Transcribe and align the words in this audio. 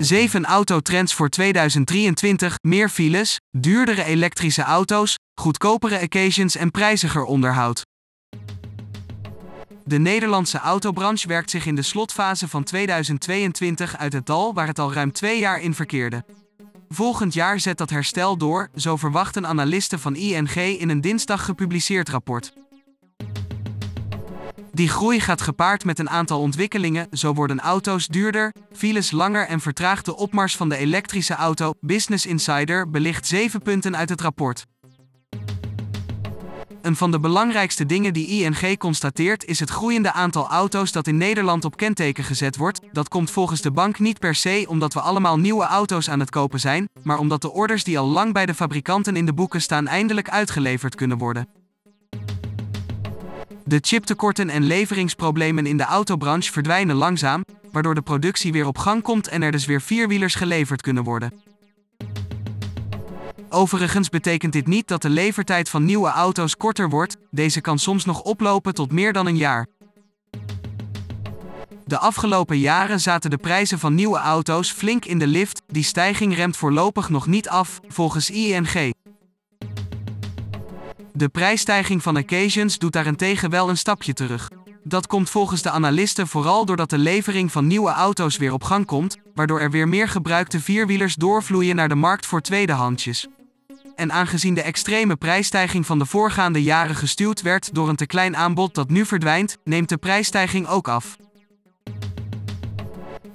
7 0.00 0.44
autotrends 0.44 1.14
voor 1.14 1.28
2023, 1.28 2.56
meer 2.60 2.88
files, 2.88 3.40
duurdere 3.50 4.04
elektrische 4.04 4.62
auto's, 4.62 5.14
goedkopere 5.40 6.00
occasions 6.02 6.56
en 6.56 6.70
prijziger 6.70 7.24
onderhoud. 7.24 7.82
De 9.84 9.98
Nederlandse 9.98 10.58
autobranche 10.58 11.28
werkt 11.28 11.50
zich 11.50 11.66
in 11.66 11.74
de 11.74 11.82
slotfase 11.82 12.48
van 12.48 12.64
2022 12.64 13.96
uit 13.96 14.12
het 14.12 14.26
dal 14.26 14.54
waar 14.54 14.66
het 14.66 14.78
al 14.78 14.92
ruim 14.92 15.12
twee 15.12 15.38
jaar 15.38 15.60
in 15.60 15.74
verkeerde. 15.74 16.24
Volgend 16.88 17.34
jaar 17.34 17.60
zet 17.60 17.78
dat 17.78 17.90
herstel 17.90 18.36
door, 18.36 18.68
zo 18.74 18.96
verwachten 18.96 19.46
analisten 19.46 20.00
van 20.00 20.16
ING 20.16 20.54
in 20.54 20.88
een 20.88 21.00
dinsdag 21.00 21.44
gepubliceerd 21.44 22.08
rapport. 22.08 22.52
Die 24.80 24.88
groei 24.88 25.20
gaat 25.20 25.40
gepaard 25.40 25.84
met 25.84 25.98
een 25.98 26.10
aantal 26.10 26.40
ontwikkelingen, 26.40 27.06
zo 27.12 27.32
worden 27.32 27.60
auto's 27.60 28.06
duurder, 28.06 28.54
files 28.72 29.10
langer 29.10 29.46
en 29.46 29.60
vertraagt 29.60 30.04
de 30.04 30.16
opmars 30.16 30.56
van 30.56 30.68
de 30.68 30.76
elektrische 30.76 31.34
auto. 31.34 31.72
Business 31.80 32.26
Insider 32.26 32.90
belicht 32.90 33.26
zeven 33.26 33.62
punten 33.62 33.96
uit 33.96 34.08
het 34.08 34.20
rapport. 34.20 34.66
Een 36.82 36.96
van 36.96 37.10
de 37.10 37.20
belangrijkste 37.20 37.86
dingen 37.86 38.12
die 38.12 38.26
ING 38.26 38.78
constateert 38.78 39.44
is 39.44 39.60
het 39.60 39.70
groeiende 39.70 40.12
aantal 40.12 40.48
auto's 40.48 40.92
dat 40.92 41.06
in 41.06 41.16
Nederland 41.16 41.64
op 41.64 41.76
kenteken 41.76 42.24
gezet 42.24 42.56
wordt. 42.56 42.80
Dat 42.92 43.08
komt 43.08 43.30
volgens 43.30 43.60
de 43.60 43.70
bank 43.70 43.98
niet 43.98 44.18
per 44.18 44.34
se 44.34 44.64
omdat 44.68 44.94
we 44.94 45.00
allemaal 45.00 45.38
nieuwe 45.38 45.64
auto's 45.64 46.10
aan 46.10 46.20
het 46.20 46.30
kopen 46.30 46.60
zijn, 46.60 46.88
maar 47.02 47.18
omdat 47.18 47.42
de 47.42 47.52
orders 47.52 47.84
die 47.84 47.98
al 47.98 48.06
lang 48.06 48.32
bij 48.32 48.46
de 48.46 48.54
fabrikanten 48.54 49.16
in 49.16 49.26
de 49.26 49.34
boeken 49.34 49.62
staan 49.62 49.86
eindelijk 49.86 50.30
uitgeleverd 50.30 50.94
kunnen 50.94 51.18
worden. 51.18 51.59
De 53.70 53.78
chiptekorten 53.80 54.48
en 54.48 54.62
leveringsproblemen 54.62 55.66
in 55.66 55.76
de 55.76 55.84
autobranche 55.84 56.52
verdwijnen 56.52 56.96
langzaam, 56.96 57.44
waardoor 57.72 57.94
de 57.94 58.02
productie 58.02 58.52
weer 58.52 58.66
op 58.66 58.78
gang 58.78 59.02
komt 59.02 59.28
en 59.28 59.42
er 59.42 59.52
dus 59.52 59.64
weer 59.66 59.80
vierwielers 59.80 60.34
geleverd 60.34 60.82
kunnen 60.82 61.04
worden. 61.04 61.32
Overigens 63.48 64.08
betekent 64.08 64.52
dit 64.52 64.66
niet 64.66 64.88
dat 64.88 65.02
de 65.02 65.08
levertijd 65.08 65.68
van 65.68 65.84
nieuwe 65.84 66.08
auto's 66.08 66.56
korter 66.56 66.88
wordt, 66.88 67.16
deze 67.30 67.60
kan 67.60 67.78
soms 67.78 68.04
nog 68.04 68.22
oplopen 68.22 68.74
tot 68.74 68.92
meer 68.92 69.12
dan 69.12 69.26
een 69.26 69.36
jaar. 69.36 69.66
De 71.84 71.98
afgelopen 71.98 72.58
jaren 72.58 73.00
zaten 73.00 73.30
de 73.30 73.38
prijzen 73.38 73.78
van 73.78 73.94
nieuwe 73.94 74.18
auto's 74.18 74.70
flink 74.70 75.04
in 75.04 75.18
de 75.18 75.26
lift, 75.26 75.62
die 75.66 75.84
stijging 75.84 76.34
remt 76.34 76.56
voorlopig 76.56 77.08
nog 77.08 77.26
niet 77.26 77.48
af, 77.48 77.80
volgens 77.88 78.30
ING. 78.30 78.92
De 81.20 81.28
prijsstijging 81.28 82.02
van 82.02 82.16
occasions 82.16 82.78
doet 82.78 82.92
daarentegen 82.92 83.50
wel 83.50 83.68
een 83.68 83.76
stapje 83.76 84.12
terug. 84.12 84.50
Dat 84.84 85.06
komt 85.06 85.30
volgens 85.30 85.62
de 85.62 85.70
analisten 85.70 86.26
vooral 86.26 86.64
doordat 86.64 86.90
de 86.90 86.98
levering 86.98 87.52
van 87.52 87.66
nieuwe 87.66 87.90
auto's 87.90 88.36
weer 88.36 88.52
op 88.52 88.64
gang 88.64 88.86
komt, 88.86 89.16
waardoor 89.34 89.60
er 89.60 89.70
weer 89.70 89.88
meer 89.88 90.08
gebruikte 90.08 90.60
vierwielers 90.60 91.14
doorvloeien 91.14 91.76
naar 91.76 91.88
de 91.88 91.94
markt 91.94 92.26
voor 92.26 92.40
tweedehandsjes. 92.40 93.26
En 93.96 94.12
aangezien 94.12 94.54
de 94.54 94.62
extreme 94.62 95.16
prijsstijging 95.16 95.86
van 95.86 95.98
de 95.98 96.06
voorgaande 96.06 96.62
jaren 96.62 96.96
gestuurd 96.96 97.42
werd 97.42 97.74
door 97.74 97.88
een 97.88 97.96
te 97.96 98.06
klein 98.06 98.36
aanbod 98.36 98.74
dat 98.74 98.90
nu 98.90 99.06
verdwijnt, 99.06 99.56
neemt 99.64 99.88
de 99.88 99.96
prijsstijging 99.96 100.66
ook 100.66 100.88
af. 100.88 101.16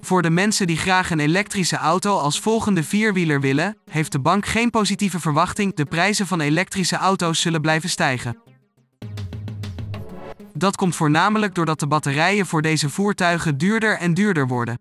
Voor 0.05 0.21
de 0.21 0.29
mensen 0.29 0.67
die 0.67 0.77
graag 0.77 1.11
een 1.11 1.19
elektrische 1.19 1.77
auto 1.77 2.17
als 2.17 2.39
volgende 2.39 2.83
vierwieler 2.83 3.41
willen, 3.41 3.77
heeft 3.89 4.11
de 4.11 4.19
bank 4.19 4.45
geen 4.45 4.69
positieve 4.69 5.19
verwachting. 5.19 5.75
De 5.75 5.85
prijzen 5.85 6.27
van 6.27 6.41
elektrische 6.41 6.95
auto's 6.95 7.41
zullen 7.41 7.61
blijven 7.61 7.89
stijgen. 7.89 8.37
Dat 10.53 10.75
komt 10.75 10.95
voornamelijk 10.95 11.55
doordat 11.55 11.79
de 11.79 11.87
batterijen 11.87 12.45
voor 12.45 12.61
deze 12.61 12.89
voertuigen 12.89 13.57
duurder 13.57 13.97
en 13.97 14.13
duurder 14.13 14.47
worden. 14.47 14.79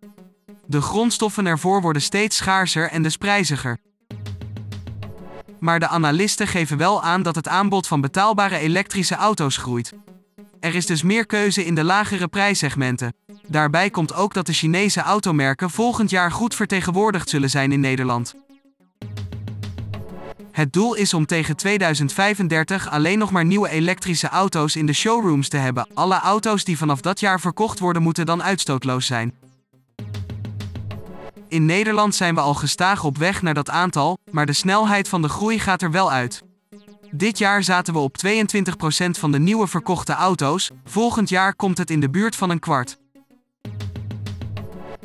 De 0.66 0.80
grondstoffen 0.80 1.46
ervoor 1.46 1.80
worden 1.80 2.02
steeds 2.02 2.36
schaarser 2.36 2.90
en 2.90 3.02
dus 3.02 3.16
prijziger. 3.16 3.78
Maar 5.60 5.80
de 5.80 5.88
analisten 5.88 6.46
geven 6.46 6.76
wel 6.76 7.02
aan 7.02 7.22
dat 7.22 7.34
het 7.34 7.48
aanbod 7.48 7.86
van 7.86 8.00
betaalbare 8.00 8.58
elektrische 8.58 9.14
auto's 9.14 9.56
groeit. 9.56 9.92
Er 10.64 10.74
is 10.74 10.86
dus 10.86 11.02
meer 11.02 11.26
keuze 11.26 11.64
in 11.64 11.74
de 11.74 11.84
lagere 11.84 12.28
prijssegmenten. 12.28 13.14
Daarbij 13.46 13.90
komt 13.90 14.14
ook 14.14 14.34
dat 14.34 14.46
de 14.46 14.52
Chinese 14.52 15.00
automerken 15.00 15.70
volgend 15.70 16.10
jaar 16.10 16.32
goed 16.32 16.54
vertegenwoordigd 16.54 17.28
zullen 17.28 17.50
zijn 17.50 17.72
in 17.72 17.80
Nederland. 17.80 18.34
Het 20.52 20.72
doel 20.72 20.94
is 20.94 21.14
om 21.14 21.26
tegen 21.26 21.56
2035 21.56 22.90
alleen 22.90 23.18
nog 23.18 23.30
maar 23.30 23.44
nieuwe 23.44 23.68
elektrische 23.68 24.28
auto's 24.28 24.76
in 24.76 24.86
de 24.86 24.92
showrooms 24.92 25.48
te 25.48 25.56
hebben. 25.56 25.88
Alle 25.94 26.20
auto's 26.20 26.64
die 26.64 26.78
vanaf 26.78 27.00
dat 27.00 27.20
jaar 27.20 27.40
verkocht 27.40 27.78
worden 27.78 28.02
moeten 28.02 28.26
dan 28.26 28.42
uitstootloos 28.42 29.06
zijn. 29.06 29.34
In 31.48 31.64
Nederland 31.64 32.14
zijn 32.14 32.34
we 32.34 32.40
al 32.40 32.54
gestaag 32.54 33.04
op 33.04 33.18
weg 33.18 33.42
naar 33.42 33.54
dat 33.54 33.70
aantal, 33.70 34.18
maar 34.30 34.46
de 34.46 34.52
snelheid 34.52 35.08
van 35.08 35.22
de 35.22 35.28
groei 35.28 35.58
gaat 35.58 35.82
er 35.82 35.90
wel 35.90 36.12
uit. 36.12 36.42
Dit 37.16 37.38
jaar 37.38 37.62
zaten 37.62 37.92
we 37.92 37.98
op 37.98 38.16
22% 38.26 38.30
van 39.10 39.32
de 39.32 39.38
nieuwe 39.38 39.66
verkochte 39.66 40.12
auto's, 40.12 40.70
volgend 40.84 41.28
jaar 41.28 41.54
komt 41.54 41.78
het 41.78 41.90
in 41.90 42.00
de 42.00 42.10
buurt 42.10 42.36
van 42.36 42.50
een 42.50 42.58
kwart. 42.58 42.98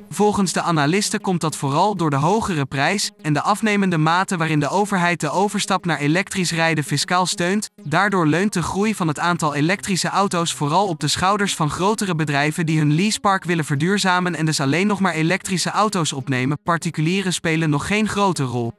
Volgens 0.10 0.54
de 0.54 0.62
analisten 0.62 1.22
komt 1.22 1.42
dat 1.42 1.56
vooral 1.56 1.96
door 1.96 2.10
de 2.10 2.16
hogere 2.16 2.66
prijs 2.66 3.12
en 3.22 3.34
de 3.34 3.42
afnemende 3.42 3.98
mate 3.98 4.38
waarin 4.38 4.60
de 4.60 4.70
overheid 4.70 5.20
de 5.20 5.30
overstap 5.30 5.86
naar 5.86 6.00
elektrisch 6.00 6.52
rijden 6.52 6.84
fiscaal 6.84 7.26
steunt. 7.26 7.70
Daardoor 7.84 8.28
leunt 8.28 8.54
de 8.54 8.62
groei 8.62 8.96
van 8.96 9.08
het 9.08 9.20
aantal 9.20 9.56
elektrische 9.56 10.10
auto's 10.10 10.54
vooral 10.54 10.88
op 10.88 11.00
de 11.00 11.08
schouders 11.08 11.56
van 11.56 11.70
grotere 11.70 12.16
bedrijven 12.16 12.66
die 12.66 12.78
hun 12.78 12.94
leasepark 12.94 13.44
willen 13.44 13.66
verduurzamen 13.66 14.36
en 14.36 14.46
dus 14.46 14.60
alleen 14.60 14.88
nog 14.88 15.00
maar 15.00 15.14
elektrische 15.14 15.70
auto's 15.72 16.14
opnemen. 16.14 16.60
Particulieren 16.64 17.34
spelen 17.34 17.70
nog 17.70 17.88
geen 17.88 18.08
grote 18.08 18.44
rol. 18.44 18.74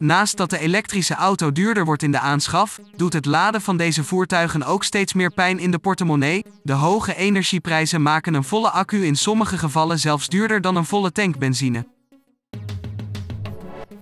Naast 0.00 0.36
dat 0.36 0.50
de 0.50 0.58
elektrische 0.58 1.14
auto 1.14 1.52
duurder 1.52 1.84
wordt 1.84 2.02
in 2.02 2.12
de 2.12 2.18
aanschaf, 2.18 2.78
doet 2.96 3.12
het 3.12 3.24
laden 3.24 3.60
van 3.60 3.76
deze 3.76 4.04
voertuigen 4.04 4.62
ook 4.62 4.84
steeds 4.84 5.12
meer 5.12 5.30
pijn 5.30 5.58
in 5.58 5.70
de 5.70 5.78
portemonnee. 5.78 6.44
De 6.62 6.72
hoge 6.72 7.14
energieprijzen 7.14 8.02
maken 8.02 8.34
een 8.34 8.44
volle 8.44 8.70
accu 8.70 9.04
in 9.04 9.16
sommige 9.16 9.58
gevallen 9.58 9.98
zelfs 9.98 10.28
duurder 10.28 10.60
dan 10.60 10.76
een 10.76 10.84
volle 10.84 11.12
tank 11.12 11.38
benzine. 11.38 11.86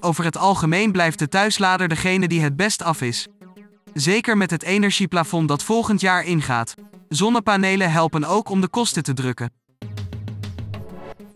Over 0.01 0.25
het 0.25 0.37
algemeen 0.37 0.93
blijft 0.93 1.19
de 1.19 1.29
thuislader 1.29 1.89
degene 1.89 2.29
die 2.29 2.41
het 2.41 2.57
best 2.57 2.83
af 2.83 3.01
is. 3.01 3.29
Zeker 3.95 4.37
met 4.37 4.51
het 4.51 4.63
energieplafond 4.63 5.49
dat 5.49 5.63
volgend 5.63 6.01
jaar 6.01 6.25
ingaat. 6.25 6.75
Zonnepanelen 7.09 7.91
helpen 7.91 8.25
ook 8.25 8.49
om 8.49 8.61
de 8.61 8.69
kosten 8.69 9.03
te 9.03 9.13
drukken. 9.13 9.58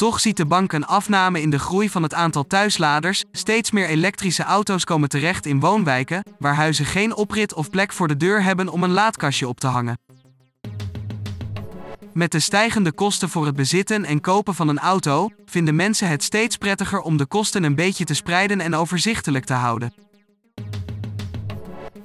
Toch 0.03 0.21
ziet 0.21 0.37
de 0.37 0.47
bank 0.47 0.73
een 0.73 0.87
afname 0.87 1.41
in 1.41 1.51
de 1.51 1.59
groei 1.59 1.91
van 1.91 2.03
het 2.03 2.15
aantal 2.15 2.47
thuisladers. 2.47 3.25
Steeds 3.33 3.71
meer 3.71 3.87
elektrische 3.87 4.43
auto's 4.43 4.85
komen 4.85 5.09
terecht 5.09 5.47
in 5.47 5.61
woonwijken, 5.61 6.25
waar 6.39 6.55
huizen 6.55 6.85
geen 6.85 7.15
oprit 7.15 7.55
of 7.55 7.71
plek 7.71 7.93
voor 7.93 8.09
de 8.09 8.17
deur 8.17 8.43
hebben 8.43 8.69
om 8.69 8.83
een 8.83 8.91
laadkastje 8.91 9.49
op 9.49 9.61
te 9.61 9.67
hangen. 9.67 9.99
Met 12.13 12.33
de 12.33 12.41
stijgende 12.41 12.93
kosten 12.93 13.29
voor 13.29 13.47
het 13.47 13.57
bezitten 13.57 14.05
en 14.05 14.21
kopen 14.21 14.55
van 14.55 14.69
een 14.69 14.79
auto, 14.79 15.29
vinden 15.45 15.77
mensen 15.77 16.09
het 16.09 16.23
steeds 16.23 16.57
prettiger 16.57 17.01
om 17.01 17.17
de 17.17 17.27
kosten 17.27 17.63
een 17.63 17.75
beetje 17.75 18.05
te 18.05 18.15
spreiden 18.15 18.61
en 18.61 18.75
overzichtelijk 18.75 19.45
te 19.45 19.55
houden. 19.55 19.95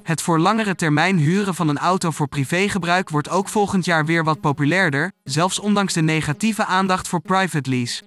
Het 0.08 0.22
voor 0.22 0.40
langere 0.40 0.76
termijn 0.76 1.18
huren 1.18 1.56
van 1.56 1.68
een 1.68 1.78
auto 1.78 2.12
voor 2.12 2.28
privégebruik 2.28 3.10
wordt 3.10 3.30
ook 3.30 3.50
volgend 3.50 3.86
jaar 3.86 4.06
weer 4.06 4.24
wat 4.24 4.42
populairder, 4.42 5.12
zelfs 5.24 5.60
ondanks 5.60 5.94
de 5.94 6.02
negatieve 6.02 6.66
aandacht 6.66 7.08
voor 7.08 7.22
private 7.22 7.70
lease. 7.70 8.04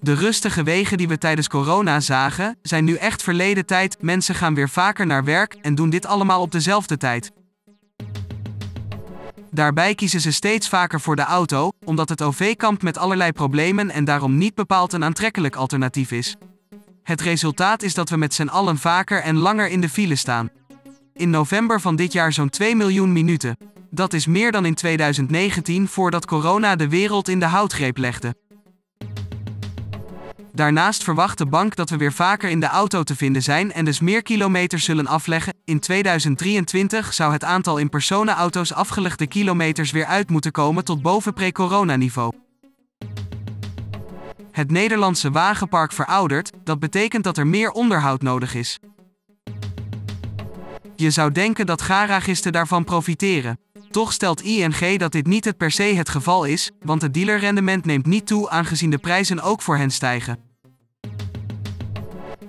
De 0.00 0.14
rustige 0.14 0.62
wegen 0.62 0.96
die 0.98 1.08
we 1.08 1.18
tijdens 1.18 1.48
corona 1.48 2.00
zagen, 2.00 2.58
zijn 2.62 2.84
nu 2.84 2.94
echt 2.94 3.22
verleden 3.22 3.66
tijd. 3.66 3.96
Mensen 4.00 4.34
gaan 4.34 4.54
weer 4.54 4.68
vaker 4.68 5.06
naar 5.06 5.24
werk 5.24 5.54
en 5.62 5.74
doen 5.74 5.90
dit 5.90 6.06
allemaal 6.06 6.40
op 6.40 6.52
dezelfde 6.52 6.96
tijd. 6.96 7.32
Daarbij 9.50 9.94
kiezen 9.94 10.20
ze 10.20 10.32
steeds 10.32 10.68
vaker 10.68 11.00
voor 11.00 11.16
de 11.16 11.24
auto, 11.24 11.70
omdat 11.84 12.08
het 12.08 12.22
OV 12.22 12.56
kampt 12.56 12.82
met 12.82 12.98
allerlei 12.98 13.32
problemen 13.32 13.90
en 13.90 14.04
daarom 14.04 14.38
niet 14.38 14.54
bepaald 14.54 14.92
een 14.92 15.04
aantrekkelijk 15.04 15.56
alternatief 15.56 16.10
is. 16.10 16.36
Het 17.06 17.20
resultaat 17.20 17.82
is 17.82 17.94
dat 17.94 18.08
we 18.08 18.16
met 18.16 18.34
z'n 18.34 18.46
allen 18.46 18.78
vaker 18.78 19.22
en 19.22 19.36
langer 19.36 19.68
in 19.68 19.80
de 19.80 19.88
file 19.88 20.16
staan. 20.16 20.50
In 21.12 21.30
november 21.30 21.80
van 21.80 21.96
dit 21.96 22.12
jaar 22.12 22.32
zo'n 22.32 22.48
2 22.48 22.76
miljoen 22.76 23.12
minuten. 23.12 23.56
Dat 23.90 24.12
is 24.12 24.26
meer 24.26 24.52
dan 24.52 24.64
in 24.64 24.74
2019 24.74 25.88
voordat 25.88 26.26
corona 26.26 26.76
de 26.76 26.88
wereld 26.88 27.28
in 27.28 27.38
de 27.38 27.46
houtgreep 27.46 27.96
legde. 27.96 28.34
Daarnaast 30.52 31.04
verwacht 31.04 31.38
de 31.38 31.46
bank 31.46 31.76
dat 31.76 31.90
we 31.90 31.96
weer 31.96 32.12
vaker 32.12 32.50
in 32.50 32.60
de 32.60 32.66
auto 32.66 33.02
te 33.02 33.16
vinden 33.16 33.42
zijn 33.42 33.72
en 33.72 33.84
dus 33.84 34.00
meer 34.00 34.22
kilometers 34.22 34.84
zullen 34.84 35.06
afleggen. 35.06 35.54
In 35.64 35.80
2023 35.80 37.14
zou 37.14 37.32
het 37.32 37.44
aantal 37.44 37.78
in 37.78 37.88
personenauto's 37.88 38.72
afgelegde 38.72 39.26
kilometers 39.26 39.90
weer 39.90 40.06
uit 40.06 40.30
moeten 40.30 40.52
komen 40.52 40.84
tot 40.84 41.02
boven 41.02 41.32
pre-corona-niveau. 41.34 42.45
Het 44.56 44.70
Nederlandse 44.70 45.30
wagenpark 45.30 45.92
veroudert, 45.92 46.50
dat 46.64 46.78
betekent 46.78 47.24
dat 47.24 47.36
er 47.36 47.46
meer 47.46 47.70
onderhoud 47.70 48.22
nodig 48.22 48.54
is. 48.54 48.78
Je 50.94 51.10
zou 51.10 51.32
denken 51.32 51.66
dat 51.66 51.82
garagisten 51.82 52.52
daarvan 52.52 52.84
profiteren. 52.84 53.58
Toch 53.90 54.12
stelt 54.12 54.42
ING 54.42 54.98
dat 54.98 55.12
dit 55.12 55.26
niet 55.26 55.44
het 55.44 55.56
per 55.56 55.70
se 55.70 55.82
het 55.82 56.08
geval 56.08 56.44
is, 56.44 56.70
want 56.80 57.02
het 57.02 57.14
dealerrendement 57.14 57.84
neemt 57.84 58.06
niet 58.06 58.26
toe 58.26 58.50
aangezien 58.50 58.90
de 58.90 58.98
prijzen 58.98 59.40
ook 59.40 59.62
voor 59.62 59.76
hen 59.76 59.90
stijgen. 59.90 60.38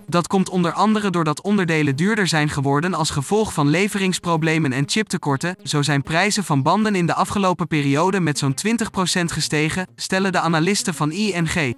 Dat 0.05 0.27
komt 0.27 0.49
onder 0.49 0.71
andere 0.71 1.09
doordat 1.09 1.41
onderdelen 1.41 1.95
duurder 1.95 2.27
zijn 2.27 2.49
geworden 2.49 2.93
als 2.93 3.09
gevolg 3.09 3.53
van 3.53 3.67
leveringsproblemen 3.67 4.71
en 4.71 4.89
chiptekorten. 4.89 5.55
Zo 5.63 5.81
zijn 5.81 6.01
prijzen 6.01 6.43
van 6.43 6.63
banden 6.63 6.95
in 6.95 7.05
de 7.05 7.13
afgelopen 7.13 7.67
periode 7.67 8.19
met 8.19 8.37
zo'n 8.37 8.55
20% 8.67 9.23
gestegen, 9.23 9.87
stellen 9.95 10.31
de 10.31 10.39
analisten 10.39 10.93
van 10.93 11.11
ING. 11.11 11.75